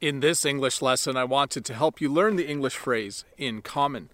In 0.00 0.20
this 0.20 0.46
English 0.46 0.80
lesson, 0.80 1.18
I 1.18 1.24
wanted 1.24 1.62
to 1.66 1.74
help 1.74 2.00
you 2.00 2.10
learn 2.10 2.36
the 2.36 2.48
English 2.48 2.74
phrase 2.74 3.26
in 3.36 3.60
common. 3.60 4.08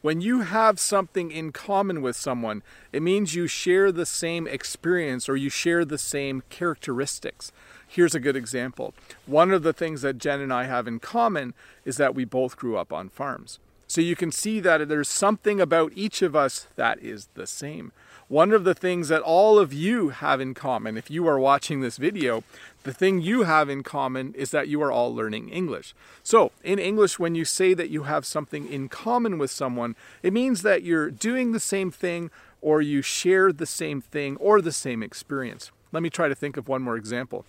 When 0.00 0.20
you 0.20 0.42
have 0.42 0.78
something 0.78 1.32
in 1.32 1.50
common 1.50 2.00
with 2.00 2.14
someone, 2.14 2.62
it 2.92 3.02
means 3.02 3.34
you 3.34 3.48
share 3.48 3.90
the 3.90 4.06
same 4.06 4.46
experience 4.46 5.28
or 5.28 5.34
you 5.34 5.50
share 5.50 5.84
the 5.84 5.98
same 5.98 6.44
characteristics. 6.48 7.50
Here's 7.88 8.14
a 8.14 8.20
good 8.20 8.36
example. 8.36 8.94
One 9.26 9.50
of 9.50 9.64
the 9.64 9.72
things 9.72 10.02
that 10.02 10.18
Jen 10.18 10.40
and 10.40 10.52
I 10.52 10.64
have 10.66 10.86
in 10.86 11.00
common 11.00 11.54
is 11.84 11.96
that 11.96 12.14
we 12.14 12.24
both 12.24 12.56
grew 12.56 12.76
up 12.76 12.92
on 12.92 13.08
farms. 13.08 13.58
So 13.88 14.00
you 14.00 14.14
can 14.14 14.30
see 14.30 14.60
that 14.60 14.88
there's 14.88 15.08
something 15.08 15.60
about 15.60 15.90
each 15.96 16.22
of 16.22 16.36
us 16.36 16.68
that 16.76 17.00
is 17.00 17.28
the 17.34 17.48
same. 17.48 17.90
One 18.32 18.52
of 18.52 18.64
the 18.64 18.72
things 18.72 19.08
that 19.08 19.20
all 19.20 19.58
of 19.58 19.74
you 19.74 20.08
have 20.08 20.40
in 20.40 20.54
common, 20.54 20.96
if 20.96 21.10
you 21.10 21.28
are 21.28 21.38
watching 21.38 21.82
this 21.82 21.98
video, 21.98 22.44
the 22.82 22.94
thing 22.94 23.20
you 23.20 23.42
have 23.42 23.68
in 23.68 23.82
common 23.82 24.32
is 24.32 24.52
that 24.52 24.68
you 24.68 24.80
are 24.80 24.90
all 24.90 25.14
learning 25.14 25.50
English. 25.50 25.94
So, 26.22 26.50
in 26.64 26.78
English, 26.78 27.18
when 27.18 27.34
you 27.34 27.44
say 27.44 27.74
that 27.74 27.90
you 27.90 28.04
have 28.04 28.24
something 28.24 28.66
in 28.66 28.88
common 28.88 29.36
with 29.36 29.50
someone, 29.50 29.96
it 30.22 30.32
means 30.32 30.62
that 30.62 30.82
you're 30.82 31.10
doing 31.10 31.52
the 31.52 31.60
same 31.60 31.90
thing 31.90 32.30
or 32.62 32.80
you 32.80 33.02
share 33.02 33.52
the 33.52 33.66
same 33.66 34.00
thing 34.00 34.38
or 34.38 34.62
the 34.62 34.72
same 34.72 35.02
experience. 35.02 35.70
Let 35.92 36.02
me 36.02 36.08
try 36.08 36.28
to 36.28 36.34
think 36.34 36.56
of 36.56 36.68
one 36.68 36.80
more 36.80 36.96
example. 36.96 37.44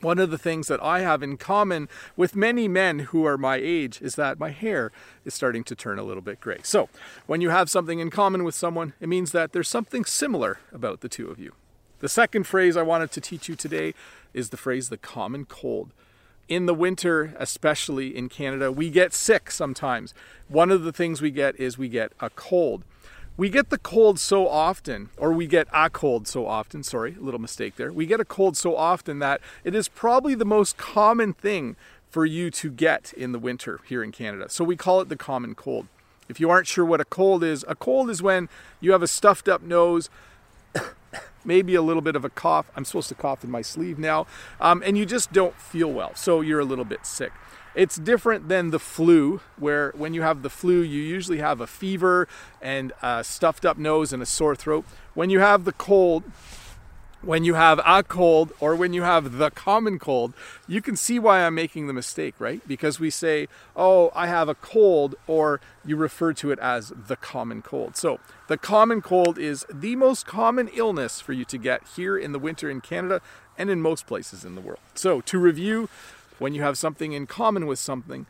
One 0.00 0.18
of 0.18 0.30
the 0.30 0.38
things 0.38 0.68
that 0.68 0.82
I 0.82 1.00
have 1.00 1.22
in 1.22 1.36
common 1.36 1.88
with 2.16 2.36
many 2.36 2.68
men 2.68 3.00
who 3.00 3.24
are 3.26 3.36
my 3.36 3.56
age 3.56 4.00
is 4.00 4.14
that 4.14 4.38
my 4.38 4.50
hair 4.50 4.92
is 5.24 5.34
starting 5.34 5.64
to 5.64 5.74
turn 5.74 5.98
a 5.98 6.04
little 6.04 6.22
bit 6.22 6.40
gray. 6.40 6.58
So, 6.62 6.88
when 7.26 7.40
you 7.40 7.50
have 7.50 7.68
something 7.68 7.98
in 7.98 8.10
common 8.10 8.44
with 8.44 8.54
someone, 8.54 8.92
it 9.00 9.08
means 9.08 9.32
that 9.32 9.52
there's 9.52 9.68
something 9.68 10.04
similar 10.04 10.58
about 10.72 11.00
the 11.00 11.08
two 11.08 11.28
of 11.28 11.38
you. 11.38 11.52
The 12.00 12.08
second 12.08 12.46
phrase 12.46 12.76
I 12.76 12.82
wanted 12.82 13.10
to 13.12 13.20
teach 13.20 13.48
you 13.48 13.56
today 13.56 13.92
is 14.32 14.50
the 14.50 14.56
phrase 14.56 14.88
the 14.88 14.96
common 14.96 15.44
cold. 15.44 15.92
In 16.48 16.66
the 16.66 16.74
winter, 16.74 17.34
especially 17.38 18.16
in 18.16 18.28
Canada, 18.28 18.70
we 18.72 18.88
get 18.88 19.12
sick 19.12 19.50
sometimes. 19.50 20.14
One 20.46 20.70
of 20.70 20.82
the 20.82 20.92
things 20.92 21.20
we 21.20 21.30
get 21.30 21.58
is 21.60 21.76
we 21.76 21.88
get 21.88 22.12
a 22.20 22.30
cold 22.30 22.84
we 23.38 23.48
get 23.48 23.70
the 23.70 23.78
cold 23.78 24.18
so 24.18 24.48
often, 24.48 25.10
or 25.16 25.32
we 25.32 25.46
get 25.46 25.68
a 25.72 25.88
cold 25.88 26.26
so 26.26 26.44
often, 26.44 26.82
sorry, 26.82 27.14
a 27.18 27.22
little 27.22 27.40
mistake 27.40 27.76
there. 27.76 27.92
We 27.92 28.04
get 28.04 28.18
a 28.18 28.24
cold 28.24 28.56
so 28.56 28.76
often 28.76 29.20
that 29.20 29.40
it 29.62 29.76
is 29.76 29.88
probably 29.88 30.34
the 30.34 30.44
most 30.44 30.76
common 30.76 31.32
thing 31.32 31.76
for 32.10 32.26
you 32.26 32.50
to 32.50 32.68
get 32.68 33.12
in 33.12 33.30
the 33.30 33.38
winter 33.38 33.78
here 33.86 34.02
in 34.02 34.10
Canada. 34.10 34.48
So 34.48 34.64
we 34.64 34.74
call 34.74 35.00
it 35.00 35.08
the 35.08 35.16
common 35.16 35.54
cold. 35.54 35.86
If 36.28 36.40
you 36.40 36.50
aren't 36.50 36.66
sure 36.66 36.84
what 36.84 37.00
a 37.00 37.04
cold 37.04 37.44
is, 37.44 37.64
a 37.68 37.76
cold 37.76 38.10
is 38.10 38.20
when 38.20 38.48
you 38.80 38.90
have 38.90 39.02
a 39.02 39.08
stuffed 39.08 39.48
up 39.48 39.62
nose, 39.62 40.10
maybe 41.44 41.76
a 41.76 41.82
little 41.82 42.02
bit 42.02 42.16
of 42.16 42.24
a 42.24 42.30
cough. 42.30 42.66
I'm 42.74 42.84
supposed 42.84 43.08
to 43.10 43.14
cough 43.14 43.44
in 43.44 43.52
my 43.52 43.62
sleeve 43.62 44.00
now, 44.00 44.26
um, 44.60 44.82
and 44.84 44.98
you 44.98 45.06
just 45.06 45.32
don't 45.32 45.54
feel 45.54 45.92
well. 45.92 46.12
So 46.16 46.40
you're 46.40 46.60
a 46.60 46.64
little 46.64 46.84
bit 46.84 47.06
sick. 47.06 47.32
It's 47.78 47.94
different 47.94 48.48
than 48.48 48.70
the 48.70 48.80
flu, 48.80 49.40
where 49.56 49.92
when 49.96 50.12
you 50.12 50.22
have 50.22 50.42
the 50.42 50.50
flu, 50.50 50.80
you 50.80 51.00
usually 51.00 51.38
have 51.38 51.60
a 51.60 51.66
fever 51.68 52.26
and 52.60 52.92
a 53.04 53.22
stuffed 53.22 53.64
up 53.64 53.78
nose 53.78 54.12
and 54.12 54.20
a 54.20 54.26
sore 54.26 54.56
throat. 54.56 54.84
When 55.14 55.30
you 55.30 55.38
have 55.38 55.64
the 55.64 55.70
cold, 55.70 56.24
when 57.22 57.44
you 57.44 57.54
have 57.54 57.80
a 57.86 58.02
cold 58.02 58.50
or 58.58 58.74
when 58.74 58.92
you 58.92 59.02
have 59.02 59.38
the 59.38 59.52
common 59.52 60.00
cold, 60.00 60.34
you 60.66 60.82
can 60.82 60.96
see 60.96 61.20
why 61.20 61.46
I'm 61.46 61.54
making 61.54 61.86
the 61.86 61.92
mistake, 61.92 62.34
right? 62.40 62.60
Because 62.66 62.98
we 62.98 63.10
say, 63.10 63.46
oh, 63.76 64.10
I 64.12 64.26
have 64.26 64.48
a 64.48 64.56
cold, 64.56 65.14
or 65.28 65.60
you 65.84 65.94
refer 65.94 66.32
to 66.32 66.50
it 66.50 66.58
as 66.58 66.92
the 67.06 67.14
common 67.14 67.62
cold. 67.62 67.96
So, 67.96 68.18
the 68.48 68.58
common 68.58 69.02
cold 69.02 69.38
is 69.38 69.64
the 69.72 69.94
most 69.94 70.26
common 70.26 70.66
illness 70.74 71.20
for 71.20 71.32
you 71.32 71.44
to 71.44 71.58
get 71.58 71.82
here 71.94 72.18
in 72.18 72.32
the 72.32 72.40
winter 72.40 72.68
in 72.68 72.80
Canada 72.80 73.20
and 73.56 73.70
in 73.70 73.80
most 73.80 74.08
places 74.08 74.44
in 74.44 74.56
the 74.56 74.60
world. 74.60 74.80
So, 74.94 75.20
to 75.20 75.38
review, 75.38 75.88
when 76.38 76.54
you 76.54 76.62
have 76.62 76.78
something 76.78 77.12
in 77.12 77.26
common 77.26 77.66
with 77.66 77.78
something. 77.78 78.26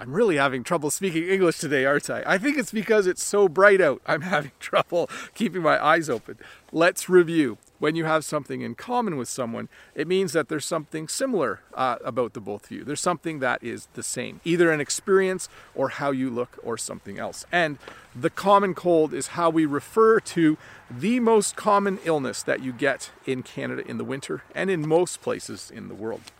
I'm 0.00 0.12
really 0.12 0.36
having 0.36 0.62
trouble 0.62 0.90
speaking 0.90 1.24
English 1.24 1.58
today, 1.58 1.84
aren't 1.84 2.08
I? 2.08 2.22
I 2.24 2.38
think 2.38 2.56
it's 2.56 2.70
because 2.70 3.08
it's 3.08 3.24
so 3.24 3.48
bright 3.48 3.80
out. 3.80 4.00
I'm 4.06 4.20
having 4.36 4.52
trouble 4.60 5.10
keeping 5.34 5.62
my 5.62 5.84
eyes 5.84 6.08
open. 6.08 6.38
Let's 6.70 7.08
review. 7.08 7.58
When 7.80 7.94
you 7.94 8.04
have 8.04 8.24
something 8.24 8.60
in 8.60 8.74
common 8.74 9.16
with 9.16 9.28
someone, 9.28 9.68
it 9.94 10.08
means 10.08 10.32
that 10.32 10.48
there's 10.48 10.64
something 10.64 11.06
similar 11.06 11.60
uh, 11.74 11.96
about 12.04 12.32
the 12.32 12.40
both 12.40 12.66
of 12.66 12.72
you. 12.72 12.84
There's 12.84 13.00
something 13.00 13.38
that 13.38 13.62
is 13.62 13.86
the 13.94 14.02
same, 14.02 14.40
either 14.44 14.70
an 14.72 14.80
experience 14.80 15.48
or 15.76 15.88
how 15.88 16.10
you 16.10 16.28
look 16.28 16.58
or 16.62 16.76
something 16.76 17.18
else. 17.18 17.44
And 17.52 17.78
the 18.14 18.30
common 18.30 18.74
cold 18.74 19.14
is 19.14 19.28
how 19.28 19.50
we 19.50 19.64
refer 19.64 20.18
to 20.20 20.58
the 20.90 21.20
most 21.20 21.54
common 21.54 21.98
illness 22.04 22.42
that 22.42 22.62
you 22.62 22.72
get 22.72 23.10
in 23.26 23.44
Canada 23.44 23.88
in 23.88 23.98
the 23.98 24.04
winter 24.04 24.42
and 24.54 24.70
in 24.70 24.86
most 24.86 25.22
places 25.22 25.70
in 25.72 25.88
the 25.88 25.94
world. 25.94 26.32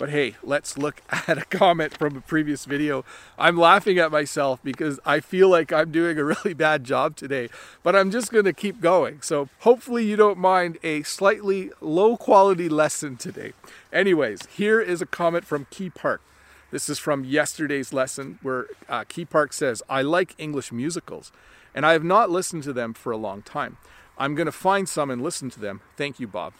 But 0.00 0.08
hey, 0.08 0.36
let's 0.42 0.78
look 0.78 1.02
at 1.28 1.36
a 1.36 1.44
comment 1.44 1.94
from 1.94 2.16
a 2.16 2.22
previous 2.22 2.64
video. 2.64 3.04
I'm 3.38 3.58
laughing 3.58 3.98
at 3.98 4.10
myself 4.10 4.58
because 4.64 4.98
I 5.04 5.20
feel 5.20 5.50
like 5.50 5.74
I'm 5.74 5.92
doing 5.92 6.18
a 6.18 6.24
really 6.24 6.54
bad 6.66 6.84
job 6.84 7.16
today, 7.16 7.50
but 7.82 7.94
I'm 7.94 8.10
just 8.10 8.32
to 8.32 8.52
keep 8.54 8.80
going. 8.80 9.20
So 9.20 9.50
hopefully 9.58 10.06
you 10.06 10.16
don't 10.16 10.38
mind 10.38 10.78
a 10.82 11.02
slightly 11.02 11.70
low 11.82 12.16
quality 12.16 12.66
lesson 12.66 13.18
today. 13.18 13.52
Anyways, 13.92 14.46
here 14.46 14.80
is 14.80 15.02
a 15.02 15.06
comment 15.06 15.44
from 15.44 15.66
Key 15.68 15.90
Park. 15.90 16.22
This 16.70 16.88
is 16.88 16.98
from 16.98 17.22
yesterday's 17.22 17.92
lesson 17.92 18.38
where 18.40 18.68
uh, 18.88 19.04
Key 19.06 19.26
Park 19.26 19.52
says, 19.52 19.82
I 19.86 20.00
like 20.00 20.34
English 20.38 20.72
musicals, 20.72 21.30
and 21.74 21.84
I 21.84 21.92
have 21.92 22.04
not 22.04 22.30
listened 22.30 22.62
to 22.62 22.72
them 22.72 22.94
for 22.94 23.12
a 23.12 23.18
long 23.18 23.42
time. 23.42 23.76
I'm 24.16 24.34
to 24.46 24.52
find 24.52 24.88
some 24.88 25.10
and 25.10 25.20
listen 25.20 25.50
to 25.50 25.60
them. 25.60 25.82
Thank 25.98 26.18
you, 26.18 26.26
Bob. 26.26 26.54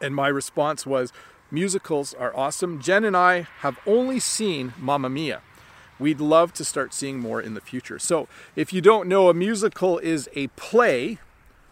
And 0.00 0.14
my 0.14 0.28
response 0.28 0.86
was, 0.86 1.12
Musicals 1.50 2.14
are 2.14 2.36
awesome. 2.36 2.80
Jen 2.80 3.04
and 3.04 3.16
I 3.16 3.46
have 3.58 3.78
only 3.86 4.18
seen 4.18 4.72
Mamma 4.78 5.08
Mia. 5.08 5.42
We'd 5.98 6.20
love 6.20 6.52
to 6.54 6.64
start 6.64 6.92
seeing 6.92 7.20
more 7.20 7.40
in 7.40 7.54
the 7.54 7.60
future. 7.60 7.98
So, 7.98 8.28
if 8.56 8.72
you 8.72 8.80
don't 8.80 9.08
know, 9.08 9.28
a 9.28 9.34
musical 9.34 9.98
is 9.98 10.28
a 10.34 10.48
play, 10.48 11.18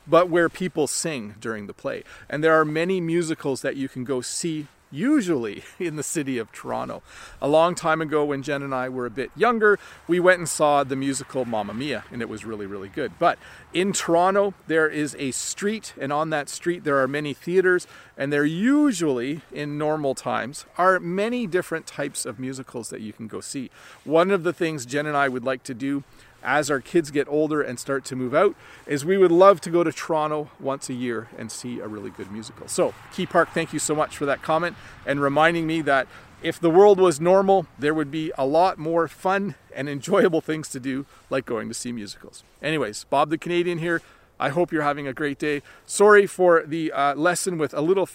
but 0.07 0.29
where 0.29 0.49
people 0.49 0.87
sing 0.87 1.35
during 1.41 1.67
the 1.67 1.73
play. 1.73 2.05
And 2.29 2.43
there 2.43 2.55
are 2.55 2.65
many 2.65 3.01
musicals 3.01 3.63
that 3.63 3.77
you 3.77 3.89
can 3.89 4.05
go 4.05 4.21
see 4.21 4.69
usually 4.93 5.65
in 5.79 5.97
the 5.97 6.03
city 6.03 6.39
of 6.39 6.53
Toronto. 6.53 7.03
A 7.41 7.49
long 7.49 7.75
time 7.75 8.01
ago, 8.01 8.25
when 8.25 8.43
Jen 8.43 8.63
and 8.63 8.75
I 8.75 8.89
were 8.89 9.07
a 9.07 9.11
bit 9.11 9.31
younger, 9.35 9.79
we 10.07 10.21
went 10.21 10.39
and 10.39 10.49
saw 10.49 10.85
the 10.85 10.95
musical 10.95 11.45
Mamma 11.45 11.75
Mia, 11.75 12.05
and 12.13 12.23
it 12.23 12.29
was 12.29 12.45
really, 12.45 12.67
really 12.67 12.89
good. 12.89 13.13
But 13.19 13.39
in 13.73 13.93
Toronto, 13.93 14.55
there 14.67 14.89
is 14.89 15.17
a 15.19 15.31
street, 15.31 15.95
and 15.99 16.13
on 16.13 16.31
that 16.31 16.49
street, 16.49 16.85
there 16.85 16.99
are 16.99 17.09
many 17.09 17.35
theaters, 17.35 17.87
and 18.17 18.33
there 18.33 18.45
usually, 18.45 19.41
in 19.51 19.79
normal 19.79 20.15
times, 20.15 20.67
are 20.77 21.01
many 21.01 21.47
different 21.47 21.87
types 21.87 22.27
of 22.27 22.39
musicals 22.39 22.91
that 22.91 23.01
you 23.01 23.13
can 23.13 23.27
go 23.27 23.41
see. 23.41 23.71
One 24.05 24.31
of 24.31 24.43
the 24.43 24.53
things 24.53 24.85
Jen 24.85 25.07
and 25.07 25.17
I 25.17 25.29
would 25.29 25.45
like 25.45 25.63
to 25.65 25.75
do 25.75 26.05
as 26.43 26.71
our 26.71 26.81
kids 26.81 27.11
get 27.11 27.29
older 27.29 27.63
and 27.63 27.79
start 27.79 28.05
to 28.07 28.17
move 28.17 28.35
out 28.35 28.55
is 28.87 29.05
we 29.05 29.19
would 29.19 29.33
love 29.33 29.61
to 29.63 29.71
go 29.71 29.85
to 29.85 29.93
Toronto 29.93 30.51
once 30.61 30.89
a 30.89 30.95
year 30.95 31.29
and 31.39 31.51
see 31.51 31.81
a 31.81 31.89
really 31.89 32.11
good 32.11 32.31
musical. 32.31 32.69
So, 32.69 32.95
Key 33.13 33.27
Park, 33.27 33.51
thank 33.51 33.73
you 33.73 33.79
so 33.79 33.95
much 33.95 34.17
for 34.17 34.27
that 34.27 34.43
comment 34.43 34.77
and 35.07 35.21
reminding 35.21 35.67
me 35.67 35.83
that 35.83 36.07
if 36.43 36.59
the 36.59 36.71
world 36.71 36.99
was 36.99 37.21
normal, 37.21 37.67
there 37.79 37.95
would 37.95 38.11
be 38.11 38.33
a 38.37 38.45
lot 38.45 38.77
more 38.77 39.07
fun 39.07 39.55
and 39.75 39.89
enjoyable 39.89 40.41
things 40.41 40.69
to 40.71 40.81
do, 40.81 41.07
like 41.31 41.47
going 41.47 41.69
to 41.69 41.75
see 41.75 41.93
musicals. 41.93 42.43
Anyways, 42.61 43.05
Bob 43.05 43.31
the 43.31 43.39
Canadian 43.39 43.79
here. 43.79 44.03
I 44.41 44.49
hope 44.49 44.73
you're 44.73 44.83
having 44.83 45.07
a 45.07 45.13
great 45.13 45.39
day. 45.39 45.63
Sorry 45.87 46.27
for 46.27 46.65
the 46.67 46.91
uh, 46.91 47.15
lesson 47.15 47.59
with 47.59 47.73
a 47.75 47.81
little, 47.81 48.09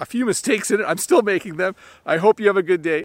a 0.00 0.06
few 0.06 0.24
mistakes 0.24 0.70
in 0.70 0.80
it. 0.80 0.84
I'm 0.84 0.96
still 0.96 1.20
making 1.20 1.56
them. 1.56 1.76
I 2.06 2.16
hope 2.16 2.40
you 2.40 2.46
have 2.46 2.56
a 2.56 2.62
good 2.62 2.80
day. 2.80 3.04